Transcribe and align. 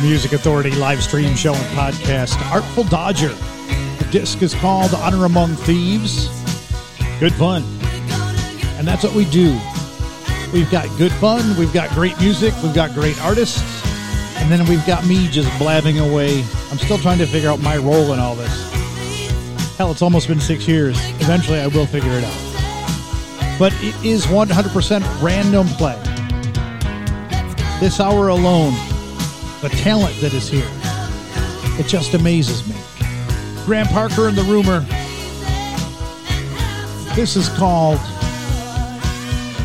Music 0.00 0.32
Authority 0.32 0.72
live 0.72 1.02
stream 1.02 1.34
show 1.34 1.54
and 1.54 1.76
podcast. 1.76 2.40
Artful 2.50 2.84
Dodger. 2.84 3.34
The 3.98 4.08
disc 4.10 4.42
is 4.42 4.54
called 4.54 4.92
Honor 4.94 5.24
Among 5.24 5.54
Thieves. 5.54 6.28
Good 7.18 7.32
fun. 7.34 7.62
And 8.78 8.86
that's 8.86 9.02
what 9.02 9.14
we 9.14 9.24
do. 9.26 9.58
We've 10.52 10.70
got 10.70 10.86
good 10.98 11.12
fun, 11.12 11.56
we've 11.56 11.72
got 11.72 11.90
great 11.90 12.18
music, 12.20 12.54
we've 12.62 12.74
got 12.74 12.94
great 12.94 13.20
artists, 13.22 13.62
and 14.36 14.50
then 14.50 14.66
we've 14.66 14.86
got 14.86 15.06
me 15.06 15.28
just 15.28 15.48
blabbing 15.58 15.98
away. 15.98 16.40
I'm 16.70 16.78
still 16.78 16.98
trying 16.98 17.18
to 17.18 17.26
figure 17.26 17.48
out 17.48 17.60
my 17.60 17.76
role 17.76 18.12
in 18.12 18.18
all 18.18 18.34
this. 18.34 18.72
Hell, 19.76 19.90
it's 19.90 20.02
almost 20.02 20.28
been 20.28 20.40
six 20.40 20.66
years. 20.66 20.98
Eventually, 21.20 21.60
I 21.60 21.66
will 21.66 21.86
figure 21.86 22.12
it 22.12 22.24
out. 22.24 23.58
But 23.58 23.72
it 23.82 23.94
is 24.04 24.26
100% 24.26 25.22
random 25.22 25.66
play. 25.68 25.98
This 27.80 28.00
hour 28.00 28.28
alone, 28.28 28.74
the 29.62 29.68
talent 29.70 30.14
that 30.20 30.34
is 30.34 30.48
here. 30.48 30.68
It 31.78 31.86
just 31.86 32.14
amazes 32.14 32.66
me. 32.68 32.74
Graham 33.64 33.86
Parker 33.86 34.28
and 34.28 34.36
the 34.36 34.42
Rumor. 34.44 34.80
This 37.14 37.36
is 37.36 37.48
called 37.50 37.98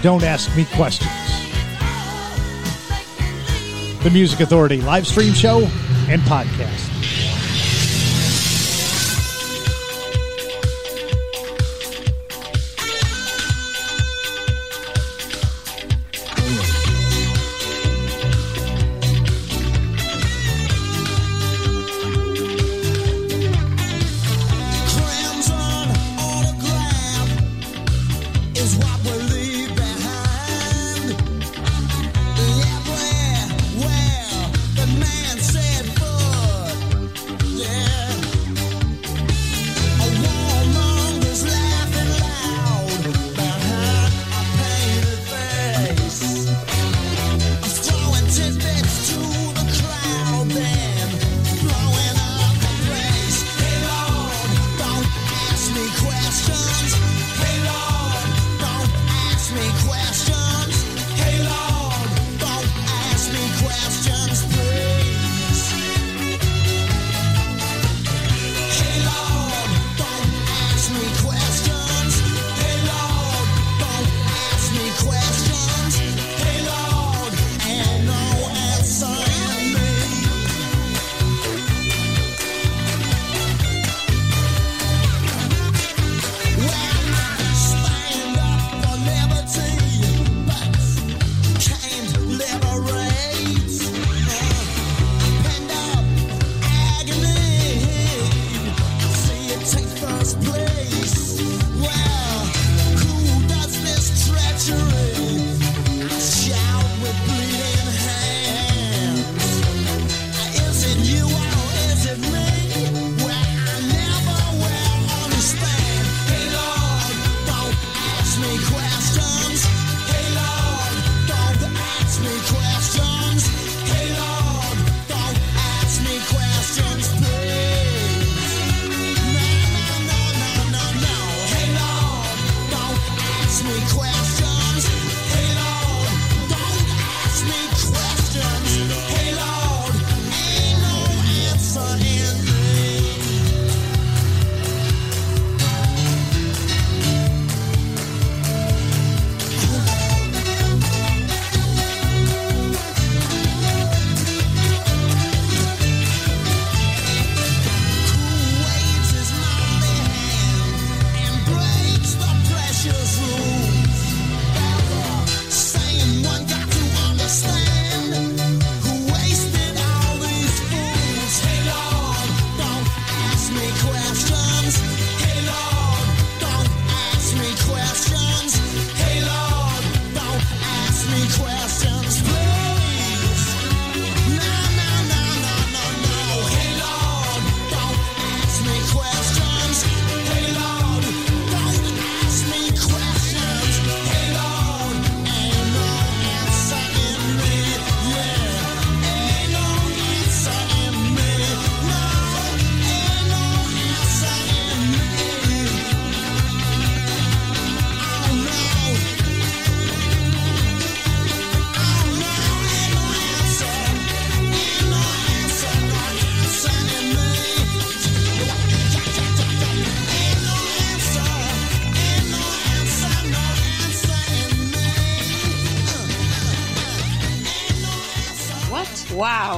Don't 0.02 0.24
Ask 0.24 0.56
Me 0.56 0.66
Questions. 0.74 1.12
The 4.04 4.10
Music 4.12 4.40
Authority 4.40 4.82
live 4.82 5.06
stream 5.06 5.34
show 5.34 5.60
and 6.08 6.22
podcast. 6.24 6.91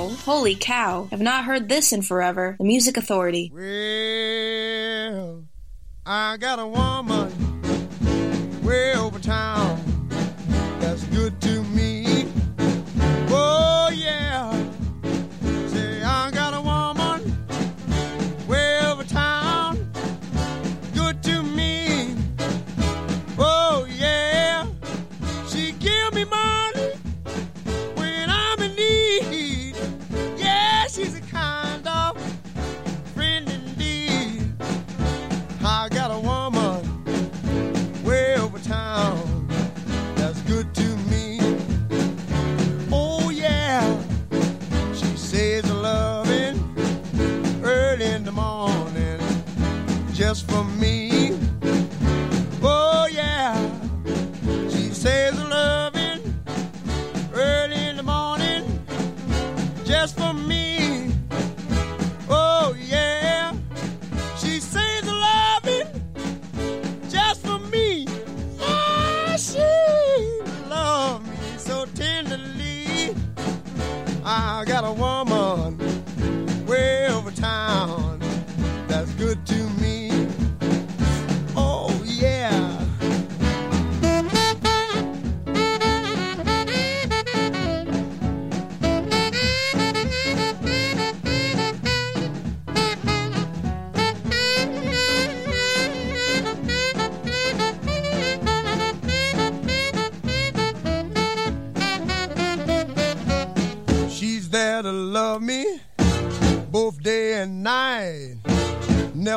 Wow, 0.03 0.09
holy 0.25 0.55
cow. 0.55 1.07
Have 1.11 1.21
not 1.21 1.45
heard 1.45 1.69
this 1.69 1.93
in 1.93 2.01
forever. 2.01 2.57
The 2.57 2.65
Music 2.65 2.97
Authority. 2.97 3.49
Well, 3.53 5.45
I 6.05 6.35
got 6.35 6.59
a 6.59 6.67
woman 6.67 7.61
way 8.63 8.95
over 8.95 9.19
town. 9.19 9.72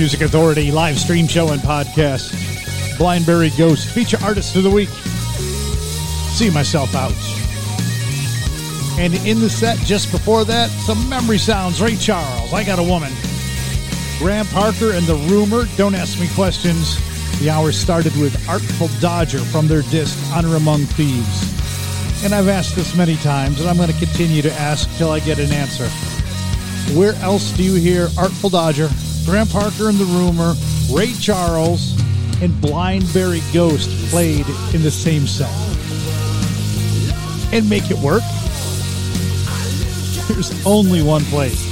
Music 0.00 0.22
Authority 0.22 0.72
live 0.72 0.98
stream 0.98 1.26
show 1.26 1.50
and 1.50 1.60
podcast. 1.60 2.32
Blindberry 2.96 3.50
Ghost, 3.58 3.86
feature 3.86 4.16
artist 4.22 4.56
of 4.56 4.62
the 4.62 4.70
week. 4.70 4.88
See 4.88 6.48
myself 6.48 6.94
out. 6.94 7.12
And 8.98 9.14
in 9.28 9.40
the 9.40 9.50
set 9.50 9.76
just 9.80 10.10
before 10.10 10.46
that, 10.46 10.70
some 10.70 11.06
memory 11.10 11.36
sounds. 11.36 11.82
Ray 11.82 11.96
Charles, 11.96 12.50
I 12.50 12.64
Got 12.64 12.78
a 12.78 12.82
Woman. 12.82 13.12
Graham 14.18 14.46
Parker 14.46 14.92
and 14.92 15.06
The 15.06 15.16
Rumor, 15.28 15.66
Don't 15.76 15.94
Ask 15.94 16.18
Me 16.18 16.28
Questions. 16.34 16.96
The 17.38 17.50
hour 17.50 17.70
started 17.70 18.16
with 18.16 18.48
Artful 18.48 18.88
Dodger 19.00 19.40
from 19.40 19.68
their 19.68 19.82
disc 19.82 20.18
Honor 20.32 20.56
Among 20.56 20.86
Thieves. 20.86 22.24
And 22.24 22.34
I've 22.34 22.48
asked 22.48 22.74
this 22.74 22.96
many 22.96 23.16
times, 23.16 23.60
and 23.60 23.68
I'm 23.68 23.76
going 23.76 23.92
to 23.92 23.98
continue 23.98 24.40
to 24.40 24.52
ask 24.54 24.90
till 24.96 25.10
I 25.10 25.20
get 25.20 25.38
an 25.38 25.52
answer. 25.52 25.88
Where 26.98 27.12
else 27.16 27.50
do 27.52 27.62
you 27.62 27.74
hear 27.74 28.08
Artful 28.16 28.48
Dodger, 28.48 28.88
Graham 29.24 29.46
Parker 29.46 29.88
and 29.88 29.98
The 29.98 30.04
Rumor, 30.04 30.54
Ray 30.90 31.12
Charles, 31.14 31.98
and 32.42 32.52
Blindberry 32.60 33.42
Ghost 33.52 33.90
played 34.10 34.46
in 34.74 34.82
the 34.82 34.90
same 34.90 35.26
set? 35.26 35.50
And 37.52 37.68
make 37.68 37.90
it 37.90 37.98
work? 37.98 38.22
There's 40.28 40.64
only 40.64 41.02
one 41.02 41.22
place. 41.24 41.66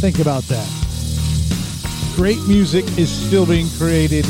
Think 0.00 0.18
about 0.20 0.44
that. 0.44 0.68
Great 2.16 2.40
music 2.48 2.84
is 2.98 3.10
still 3.10 3.46
being 3.46 3.68
created, 3.78 4.26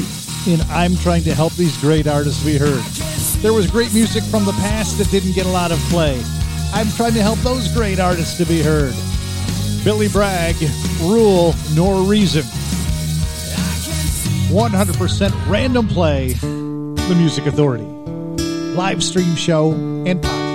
and 0.47 0.62
I'm 0.71 0.97
trying 0.97 1.23
to 1.25 1.35
help 1.35 1.55
these 1.55 1.77
great 1.79 2.07
artists 2.07 2.45
be 2.45 2.59
heard. 2.59 2.83
There 3.43 3.53
was 3.53 3.71
great 3.71 3.95
music 3.95 4.25
from 4.25 4.45
the 4.45 4.53
past 4.53 4.99
that 4.99 5.11
didn't 5.11 5.33
get 5.33 5.47
a 5.47 5.50
lot 5.50 5.71
of 5.71 5.79
play. 5.91 6.23
I'm 6.73 6.89
trying 6.91 7.15
to 7.15 7.23
help 7.23 7.39
those 7.41 7.73
great 7.73 7.99
artists 7.99 8.37
to 8.39 8.45
be 8.45 8.63
heard. 8.63 8.95
Billy 9.85 10.09
Bragg, 10.09 10.57
Rule 11.01 11.55
Nor 11.75 12.03
Reason. 12.03 12.43
100% 14.51 15.49
random 15.49 15.89
play, 15.89 16.33
The 16.33 17.15
Music 17.17 17.47
Authority. 17.47 17.85
Live 17.85 19.03
stream 19.03 19.35
show 19.35 19.73
and 19.73 20.21
podcast. 20.23 20.48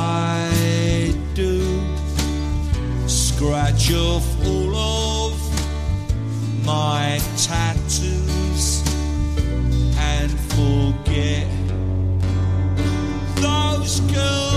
I 0.00 1.14
do? 1.34 1.80
Scratch 3.08 3.92
off 3.92 4.26
all 4.46 4.74
of 4.76 5.34
my 6.64 7.20
tattoos 7.36 8.84
and 9.98 10.30
forget 10.54 11.48
those 13.42 14.00
girls 14.12 14.47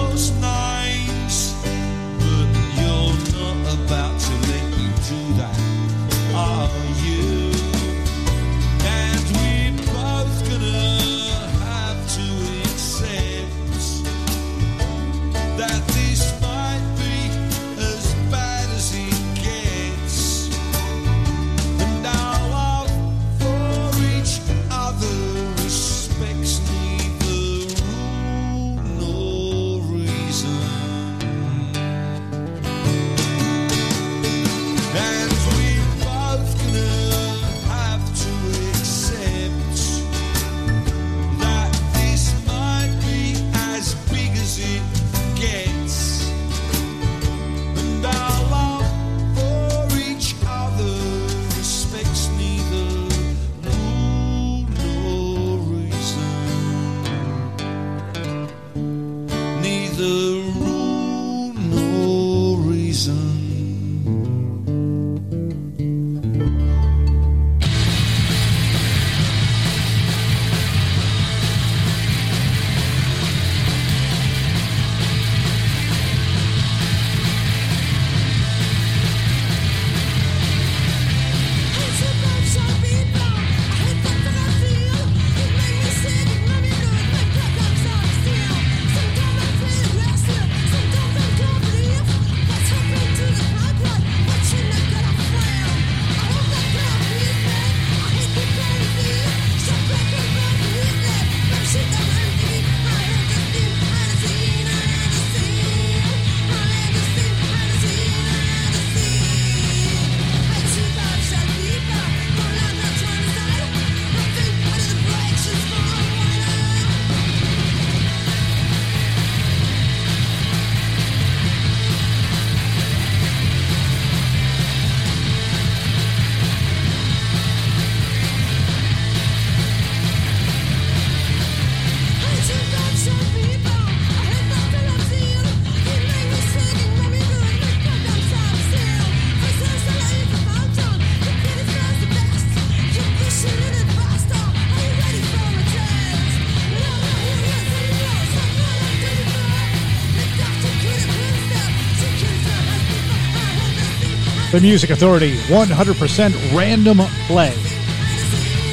The 154.51 154.59
Music 154.59 154.89
Authority, 154.89 155.37
100% 155.47 156.53
random 156.53 156.97
play. 157.25 157.55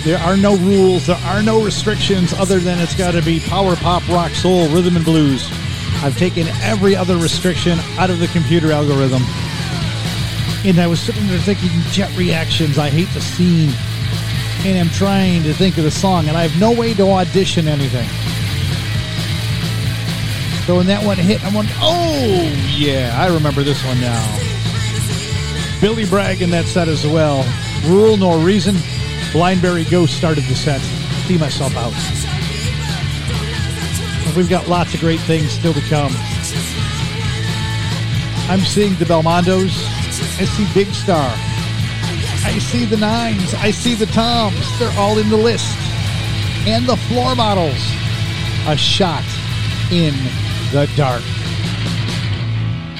There 0.03 0.19
are 0.19 0.37
no 0.37 0.57
rules, 0.57 1.07
there 1.07 1.17
are 1.19 1.41
no 1.41 1.63
restrictions 1.63 2.33
other 2.33 2.59
than 2.59 2.81
it's 2.81 2.97
got 2.97 3.13
to 3.13 3.23
be 3.23 3.39
power 3.39 3.77
pop, 3.77 4.07
rock, 4.09 4.33
soul, 4.33 4.69
rhythm, 4.71 4.97
and 4.97 5.05
blues. 5.05 5.49
I've 6.03 6.19
taken 6.19 6.49
every 6.63 6.97
other 6.97 7.17
restriction 7.17 7.79
out 7.97 8.11
of 8.11 8.19
the 8.19 8.27
computer 8.29 8.73
algorithm. 8.73 9.23
And 10.65 10.81
I 10.81 10.89
was 10.89 10.99
sitting 10.99 11.25
there 11.29 11.39
thinking, 11.39 11.71
jet 11.93 12.11
reactions, 12.17 12.77
I 12.77 12.91
hate 12.91 13.09
the 13.15 13.21
scene. 13.21 13.71
And 14.67 14.77
I'm 14.81 14.93
trying 14.93 15.45
to 15.45 15.55
think 15.55 15.79
of 15.79 15.85
the 15.85 15.93
song, 15.93 16.27
and 16.27 16.37
I 16.37 16.49
have 16.49 16.61
no 16.61 16.73
way 16.73 16.93
to 16.95 17.09
audition 17.09 17.69
anything. 17.69 18.09
So 20.67 20.77
when 20.77 20.89
that 20.89 21.05
one 21.05 21.19
hit, 21.19 21.45
I'm 21.45 21.55
like, 21.55 21.71
oh, 21.77 22.75
yeah, 22.77 23.17
I 23.17 23.33
remember 23.33 23.63
this 23.63 23.85
one 23.85 24.01
now. 24.01 24.48
Billy 25.81 26.07
Bragg 26.07 26.43
in 26.43 26.51
that 26.51 26.65
set 26.65 26.89
as 26.89 27.07
well. 27.07 27.45
Rule 27.87 28.17
nor 28.17 28.39
reason. 28.39 28.75
Blindberry 29.33 29.85
Ghost 29.85 30.17
started 30.17 30.45
the 30.45 30.55
set. 30.55 30.81
See 31.27 31.39
myself 31.39 31.77
out. 31.77 31.95
We've 34.37 34.49
got 34.49 34.69
lots 34.69 34.95
of 34.95 35.01
great 35.01 35.21
things 35.21 35.51
still 35.53 35.75
to 35.75 35.81
come. 35.83 36.13
I'm 38.49 38.61
seeing 38.61 38.95
the 38.95 39.05
Belmondos. 39.05 39.85
I 40.41 40.45
see 40.45 40.67
Big 40.75 40.93
Star. 40.95 41.31
I 42.45 42.59
see 42.61 42.85
the 42.85 42.97
Nines. 42.97 43.55
I 43.55 43.71
see 43.71 43.95
the 43.95 44.07
Toms. 44.07 44.79
They're 44.79 44.97
all 44.99 45.19
in 45.19 45.29
the 45.29 45.37
list. 45.37 45.77
And 46.67 46.87
the 46.87 46.97
floor 46.97 47.37
models. 47.37 47.79
A 48.67 48.77
shot 48.77 49.25
in 49.93 50.15
the 50.73 50.91
dark. 50.97 51.23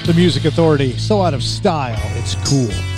The 0.09 0.15
Music 0.15 0.47
Authority. 0.47 0.97
So 0.97 1.21
out 1.21 1.35
of 1.35 1.43
style, 1.43 2.01
it's 2.17 2.35
cool. 2.49 2.98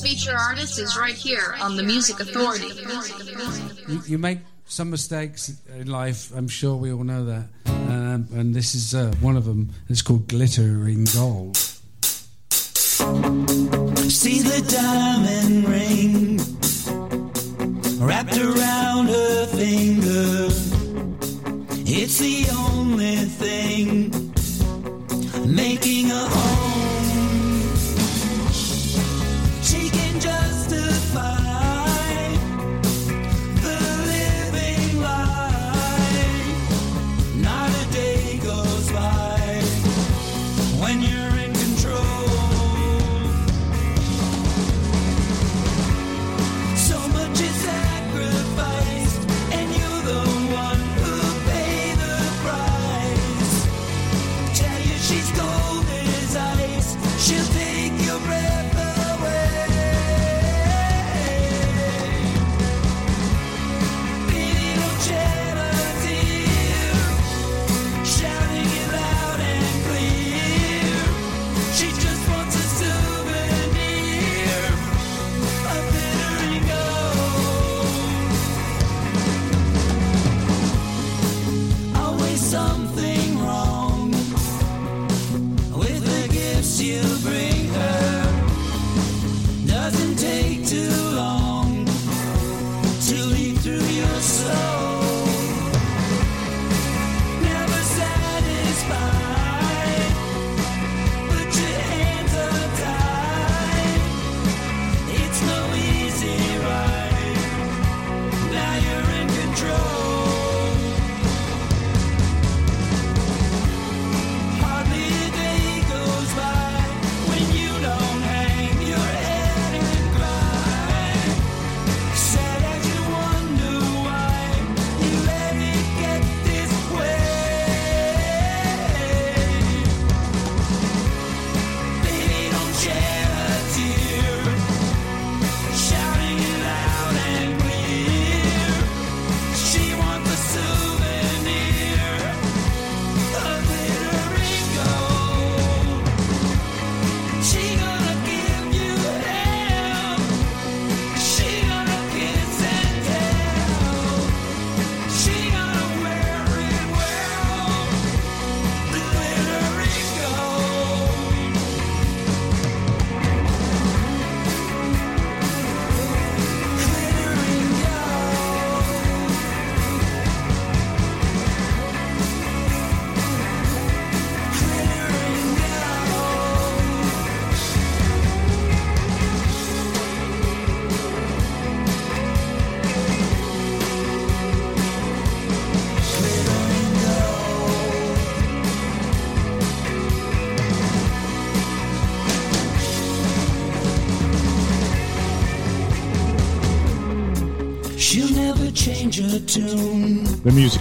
Feature 0.00 0.36
artist 0.36 0.78
is 0.78 0.96
right 0.96 1.14
here 1.14 1.56
on 1.60 1.76
the 1.76 1.82
Music 1.82 2.20
Authority. 2.20 2.68
You, 3.88 4.02
you 4.06 4.18
make 4.18 4.38
some 4.66 4.90
mistakes 4.90 5.52
in 5.76 5.88
life. 5.88 6.32
I'm 6.34 6.48
sure 6.48 6.76
we 6.76 6.92
all 6.92 7.04
know 7.04 7.24
that. 7.26 7.48
Um, 7.66 8.28
and 8.32 8.54
this 8.54 8.74
is 8.74 8.94
uh, 8.94 9.12
one 9.20 9.36
of 9.36 9.44
them. 9.44 9.70
It's 9.88 10.02
called 10.02 10.28
Glittering 10.28 11.06
Gold. 11.14 11.58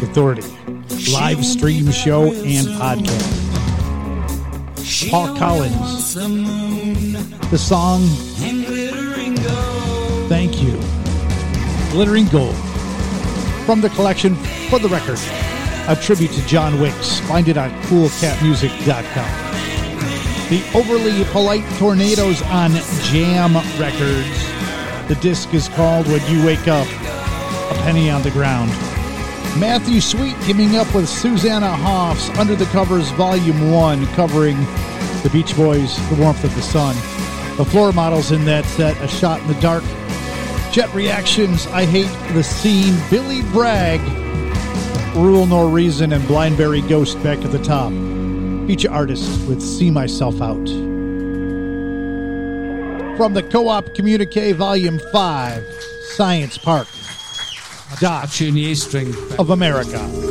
Authority, 0.02 0.42
live 1.12 1.46
stream 1.46 1.92
show, 1.92 2.34
and 2.34 2.68
podcast. 2.68 3.50
Paul 5.10 5.38
Collins, 5.38 6.16
the 7.52 7.58
song 7.58 8.02
Thank 10.28 10.62
You, 10.62 10.80
Glittering 11.92 12.26
Gold, 12.28 12.56
from 13.66 13.82
the 13.82 13.90
collection 13.90 14.36
For 14.70 14.80
the 14.80 14.90
Record, 14.90 15.20
a 15.88 15.96
tribute 15.96 16.32
to 16.32 16.46
John 16.48 16.82
Wicks. 16.82 17.20
Find 17.22 17.48
it 17.48 17.58
on 17.58 17.70
koolkatmusik.com. 17.84 19.52
The 20.50 20.64
Overly 20.76 21.24
Polite 21.26 21.64
Tornadoes 21.78 22.42
on 22.44 22.72
Jam 23.04 23.54
Records. 23.80 25.08
The 25.08 25.16
disc 25.22 25.54
is 25.54 25.70
called 25.70 26.08
When 26.08 26.26
You 26.30 26.44
Wake 26.46 26.68
Up, 26.68 26.88
A 26.88 27.76
Penny 27.84 28.10
on 28.10 28.24
the 28.24 28.32
Ground. 28.32 28.72
Matthew 29.60 30.00
Sweet 30.00 30.36
giving 30.48 30.78
up 30.78 30.94
with 30.96 31.10
Susanna 31.10 31.70
Hoffs 31.70 32.30
Under 32.40 32.56
the 32.56 32.66
Covers 32.66 33.10
Volume 33.12 33.72
1, 33.72 34.08
covering 34.08 34.56
the 35.24 35.30
Beach 35.32 35.56
Boys, 35.56 35.98
The 36.10 36.16
Warmth 36.16 36.44
of 36.44 36.56
the 36.56 36.62
Sun. 36.62 36.96
The 37.58 37.66
floor 37.66 37.92
models 37.92 38.32
in 38.32 38.46
that 38.46 38.66
set, 38.66 39.00
A 39.02 39.08
Shot 39.08 39.42
in 39.42 39.48
the 39.48 39.60
Dark, 39.62 39.84
Jet 40.72 40.92
Reactions, 40.94 41.68
I 41.68 41.86
Hate 41.86 42.10
the 42.34 42.44
Scene, 42.44 42.96
Billy 43.10 43.42
Bragg, 43.52 44.00
Rule 45.16 45.46
Nor 45.46 45.68
Reason, 45.68 46.14
and 46.14 46.26
Blindberry 46.28 46.82
Ghost 46.82 47.22
back 47.22 47.40
at 47.40 47.52
the 47.52 47.62
top. 47.62 47.92
Feature 48.68 48.92
artist 48.92 49.48
with 49.48 49.62
See 49.62 49.92
Myself 49.92 50.42
Out. 50.42 50.66
From 53.18 53.34
the 53.34 53.44
Co 53.44 53.68
op 53.68 53.94
Communique 53.94 54.54
Volume 54.54 55.00
5, 55.12 55.64
Science 56.16 56.58
Park. 56.58 56.88
Dutch 58.02 58.42
in 58.42 58.56
the 58.56 58.62
eastern 58.62 59.14
of 59.38 59.52
America. 59.52 60.31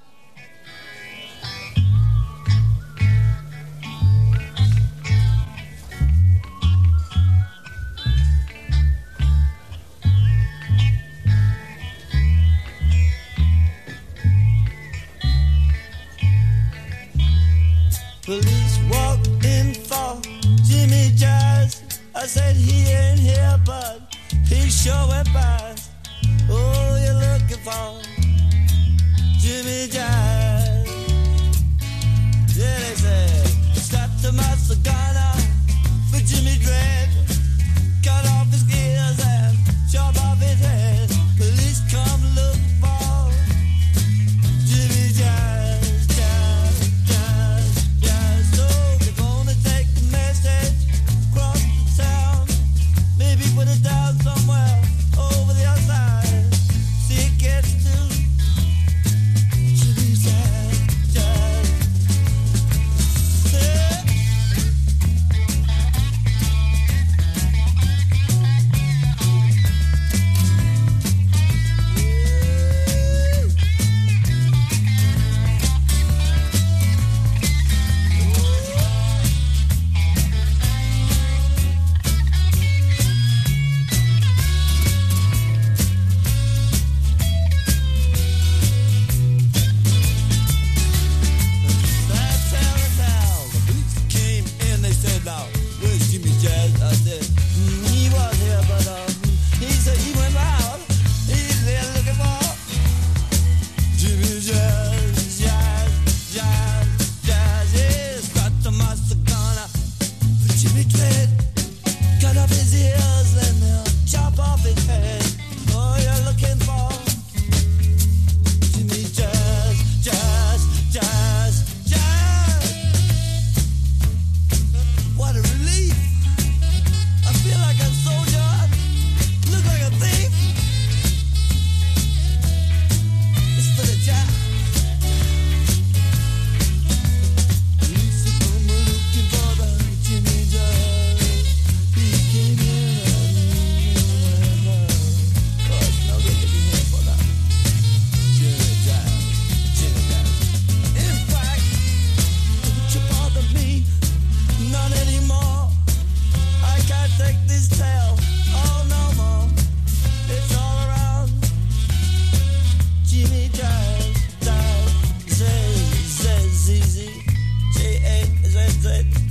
it. 169.01 169.30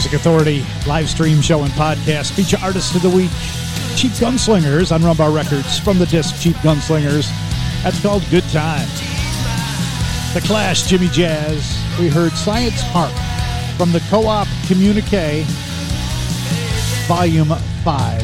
Music 0.00 0.18
Authority 0.18 0.64
live 0.86 1.10
stream 1.10 1.42
show 1.42 1.62
and 1.62 1.70
podcast. 1.72 2.32
Feature 2.32 2.56
artist 2.62 2.94
of 2.94 3.02
the 3.02 3.10
week, 3.10 3.28
Cheap 3.96 4.12
Gunslingers 4.12 4.92
on 4.94 5.02
Rumbar 5.02 5.30
Records 5.34 5.78
from 5.78 5.98
the 5.98 6.06
disc 6.06 6.40
Cheap 6.40 6.56
Gunslingers. 6.56 7.28
That's 7.82 8.00
called 8.00 8.24
Good 8.30 8.44
Time. 8.44 8.88
The 10.32 10.40
Clash, 10.42 10.86
Jimmy 10.86 11.08
Jazz. 11.08 11.78
We 11.98 12.08
heard 12.08 12.32
Science 12.32 12.82
Park 12.92 13.12
from 13.76 13.92
the 13.92 14.00
Co 14.08 14.26
op 14.26 14.48
Communique, 14.66 15.44
Volume 17.06 17.54
5, 17.84 18.22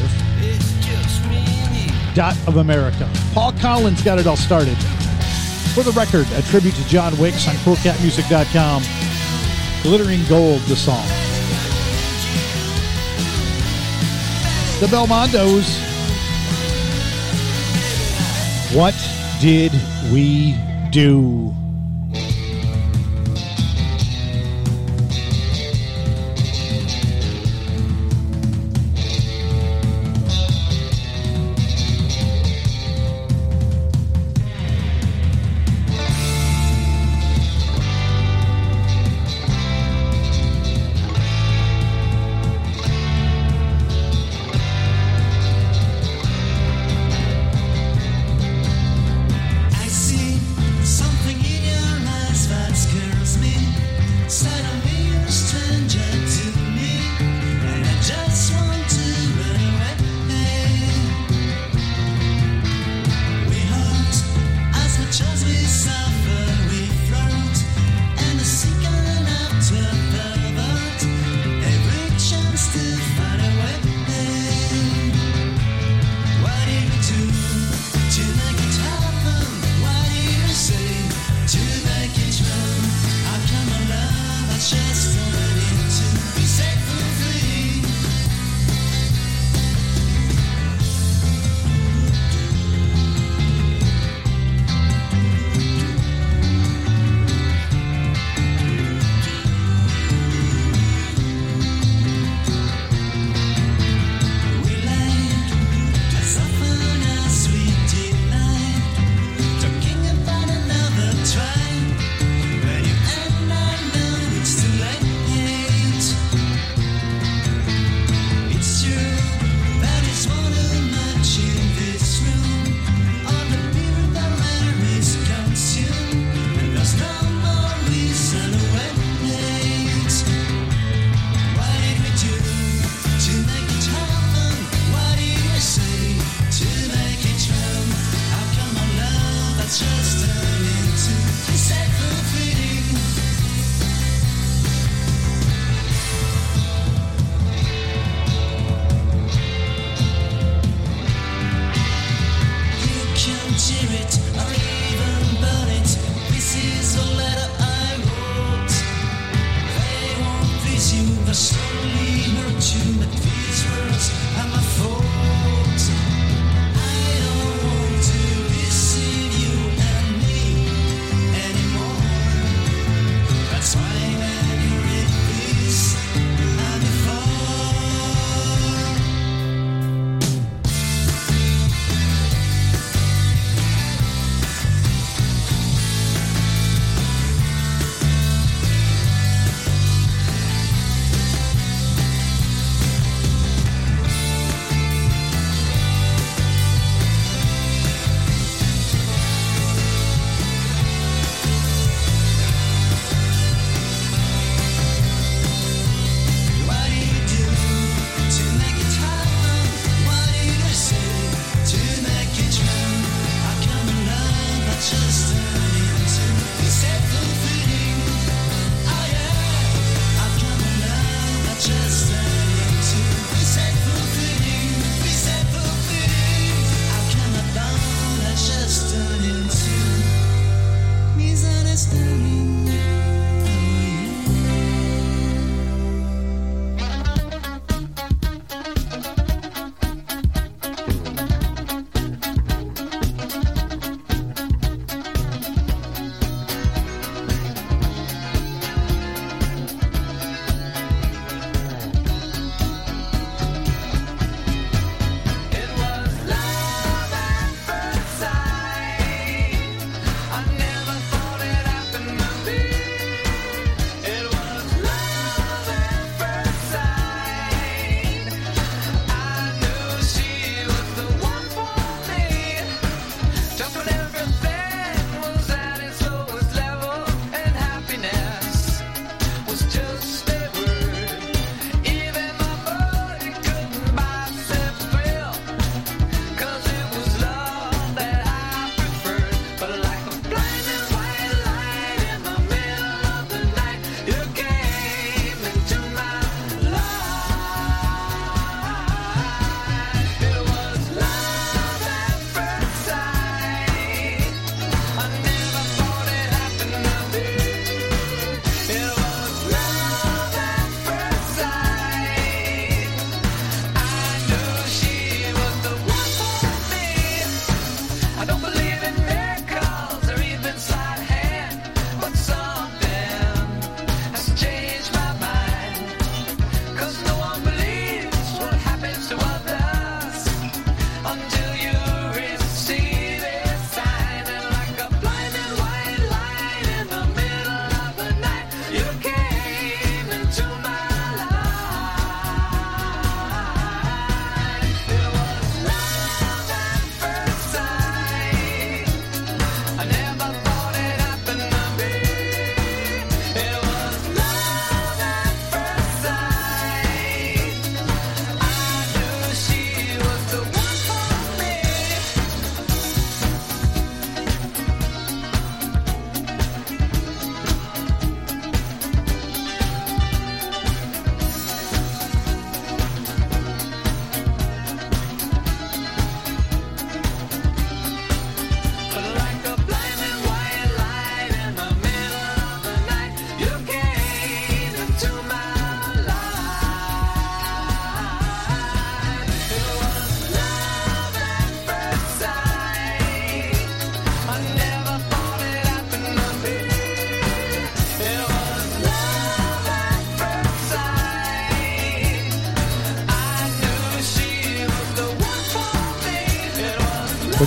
Dot 2.15 2.35
of 2.47 2.57
America. 2.57 3.07
Paul 3.35 3.51
Collins 3.51 4.01
got 4.01 4.17
it 4.17 4.25
all 4.25 4.35
started. 4.35 4.77
For 5.75 5.83
the 5.83 5.91
record, 5.91 6.25
a 6.31 6.41
tribute 6.41 6.73
to 6.73 6.87
John 6.87 7.15
Wicks 7.19 7.47
on 7.47 7.53
KoolKatMusik.com. 7.57 8.81
Glittering 9.83 10.25
Gold, 10.27 10.61
the 10.61 10.75
song. 10.75 11.05
the 14.79 14.85
Belmondos. 14.85 15.65
What 18.75 18.93
did 19.41 19.71
we 20.11 20.55
do? 20.91 21.51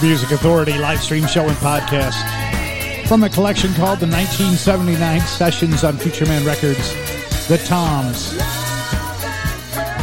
The 0.01 0.07
Music 0.07 0.31
Authority 0.31 0.79
live 0.79 1.03
stream 1.03 1.27
show 1.27 1.47
and 1.47 1.57
podcast 1.59 2.17
from 3.07 3.23
a 3.23 3.29
collection 3.29 3.75
called 3.75 4.01
the 4.01 4.07
1979 4.07 5.21
Sessions 5.21 5.85
on 5.85 5.99
Future 5.99 6.25
Man 6.25 6.43
Records, 6.45 6.95
The 7.49 7.59
Toms. 7.67 8.35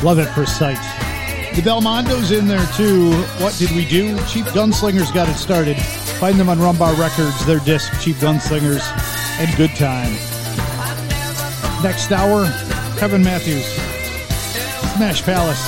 Love 0.04 0.20
it 0.20 0.28
for 0.36 0.46
sight. 0.46 0.78
The 1.56 1.64
Belmondo's 1.64 2.32
in 2.32 2.48
there 2.48 2.66
too. 2.76 3.12
What 3.42 3.56
did 3.58 3.72
we 3.72 3.86
do? 3.86 4.16
Cheap 4.26 4.46
Gunslingers 4.48 5.12
got 5.14 5.30
it 5.30 5.36
started. 5.36 5.78
Find 6.20 6.40
them 6.40 6.50
on 6.50 6.60
Rumbar 6.60 6.96
Records, 7.00 7.44
their 7.48 7.60
disc, 7.60 7.92
Cheap 8.00 8.18
Gunslingers, 8.18 8.84
and 9.40 9.56
Good 9.58 9.76
Time. 9.76 10.14
Next 11.82 12.12
hour, 12.12 12.46
Kevin 13.00 13.24
Matthews, 13.24 13.66
Smash 14.94 15.24
Palace, 15.24 15.64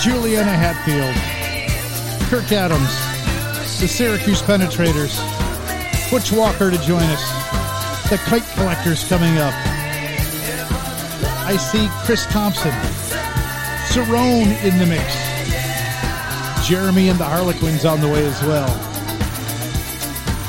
Juliana 0.00 0.52
Hatfield, 0.52 1.29
Kirk 2.30 2.52
Adams, 2.52 2.94
the 3.80 3.88
Syracuse 3.88 4.40
Penetrators, 4.40 5.18
Butch 6.12 6.30
Walker 6.30 6.70
to 6.70 6.78
join 6.78 7.02
us, 7.02 8.08
the 8.08 8.18
Kite 8.18 8.46
Collectors 8.54 9.02
coming 9.08 9.36
up. 9.38 9.52
I 11.44 11.56
see 11.56 11.88
Chris 12.06 12.26
Thompson, 12.26 12.70
Cerrone 13.88 14.62
in 14.62 14.78
the 14.78 14.86
mix, 14.86 16.68
Jeremy 16.68 17.08
and 17.08 17.18
the 17.18 17.24
Harlequins 17.24 17.84
on 17.84 18.00
the 18.00 18.06
way 18.06 18.24
as 18.24 18.40
well. 18.44 18.68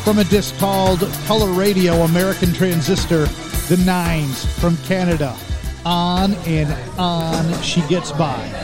From 0.04 0.20
a 0.20 0.24
disc 0.24 0.56
called 0.60 1.00
Color 1.26 1.52
Radio 1.52 1.94
American 2.04 2.54
Transistor, 2.54 3.26
the 3.70 3.82
Nines 3.84 4.46
from 4.60 4.78
Canada. 4.84 5.36
On 5.84 6.36
and 6.46 6.72
on 7.00 7.60
she 7.64 7.82
gets 7.88 8.12
by. 8.12 8.61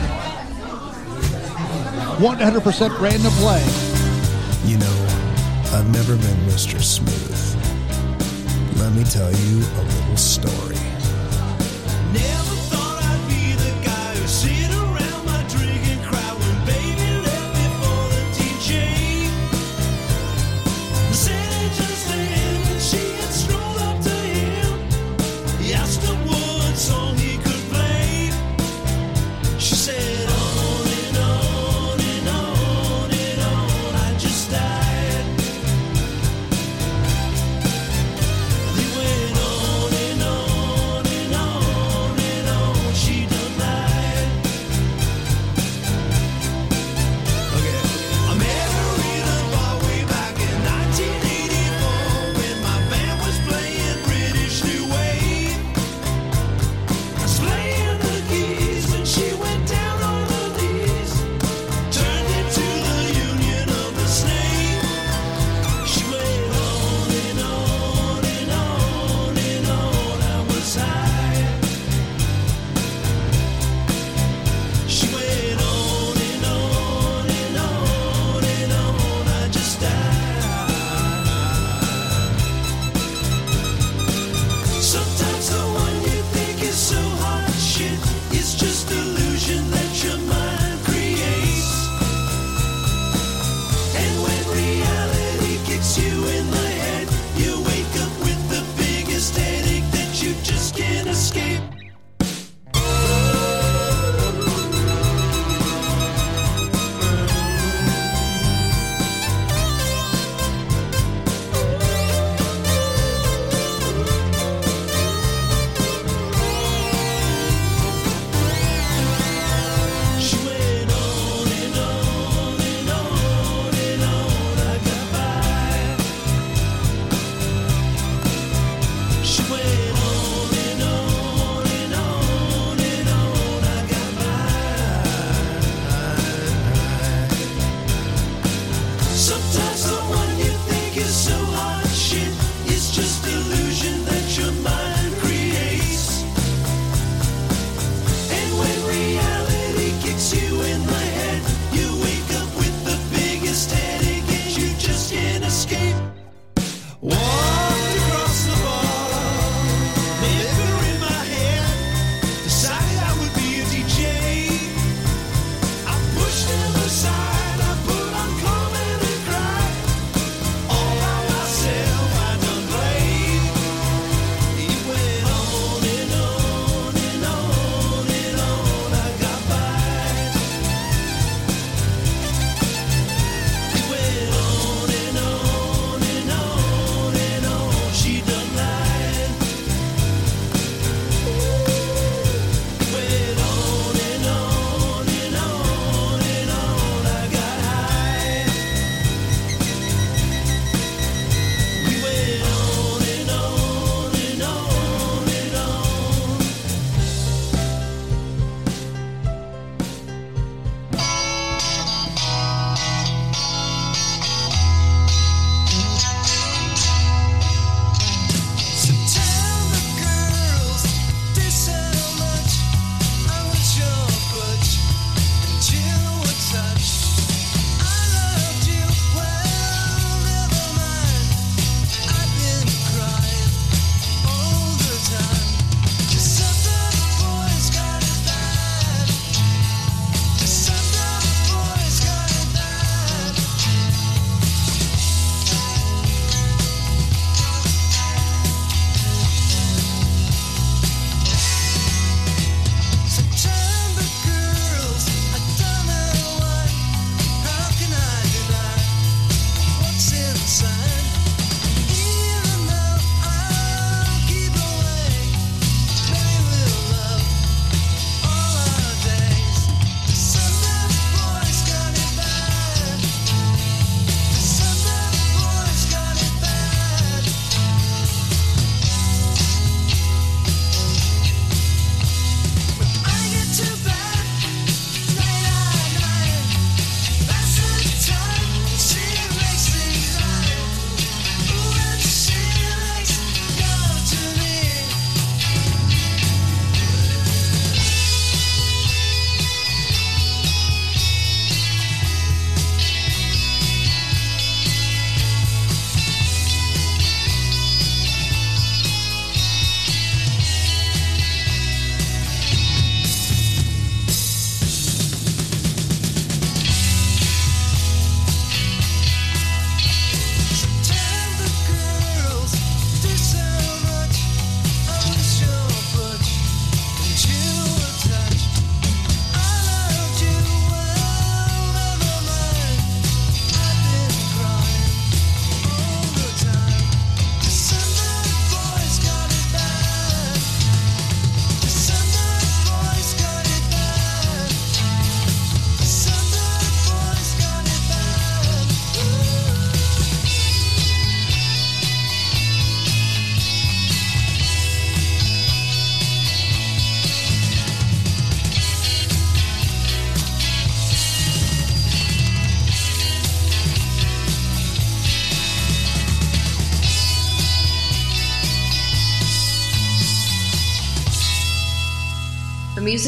100% 2.18 3.00
random 3.00 3.32
play. 3.34 3.62
You 4.64 4.76
know, 4.76 5.06
I've 5.72 5.88
never 5.92 6.16
been 6.16 6.36
Mr. 6.48 6.82
Smooth. 6.82 7.38
Let 8.80 8.92
me 8.92 9.04
tell 9.04 9.30
you 9.30 9.58
a 9.58 9.82
little 9.84 10.16
story. 10.16 10.74
Never 12.12 12.47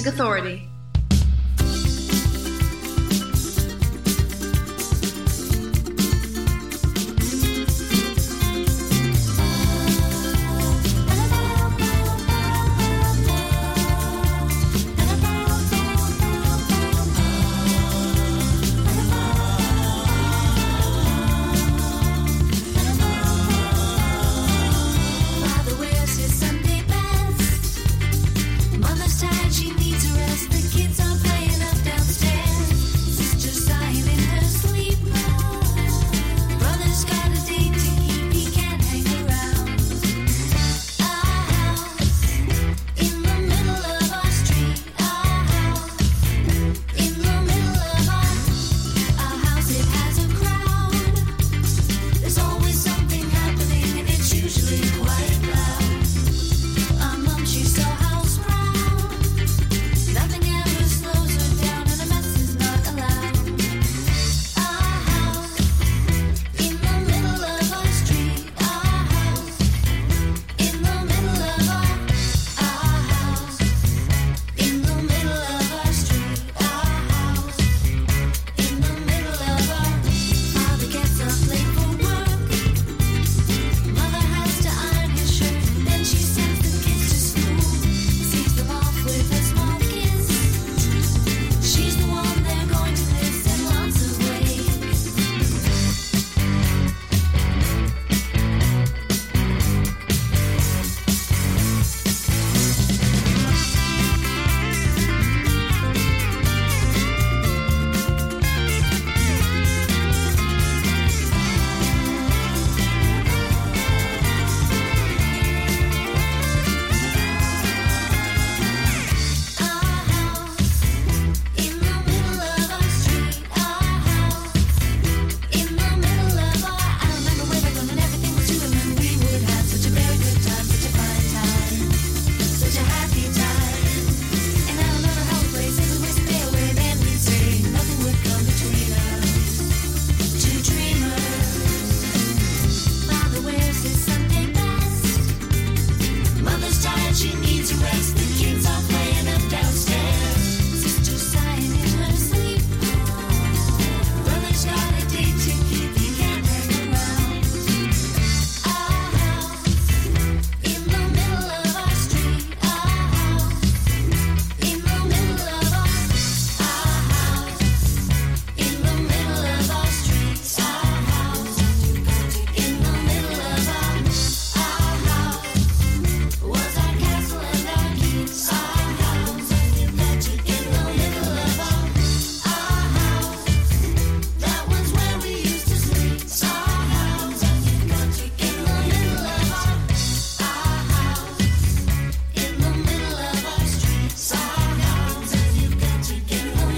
Music 0.00 0.14
Authority. 0.14 0.69